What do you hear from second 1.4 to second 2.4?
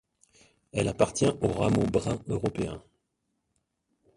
au rameau brun